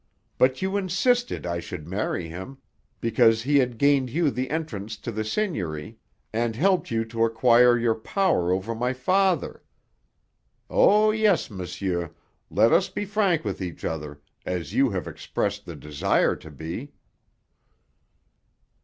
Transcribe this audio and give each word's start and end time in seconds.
But 0.39 0.63
you 0.63 0.77
insisted 0.77 1.45
I 1.45 1.59
should 1.59 1.87
marry 1.87 2.27
him, 2.27 2.57
because 3.01 3.43
he 3.43 3.59
had 3.59 3.77
gained 3.77 4.09
you 4.09 4.31
the 4.31 4.49
entrance 4.49 4.97
to 4.97 5.11
the 5.11 5.23
seigniory 5.23 5.99
and 6.33 6.55
helped 6.55 6.89
you 6.89 7.05
to 7.05 7.23
acquire 7.23 7.77
your 7.77 7.93
power 7.93 8.51
over 8.51 8.73
my 8.73 8.93
father. 8.93 9.61
Oh, 10.71 11.11
yes, 11.11 11.51
monsieur, 11.51 12.09
let 12.49 12.71
us 12.73 12.89
be 12.89 13.05
frank 13.05 13.45
with 13.45 13.61
each 13.61 13.85
other, 13.85 14.19
as 14.43 14.73
you 14.73 14.89
have 14.89 15.07
expressed 15.07 15.67
the 15.67 15.75
desire 15.75 16.35
to 16.35 16.49
be." 16.49 16.93